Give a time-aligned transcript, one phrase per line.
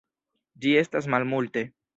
[0.65, 1.67] Ĝi estas malmulte.